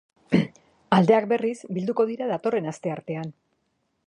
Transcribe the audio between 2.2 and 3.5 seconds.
datorren asteartean.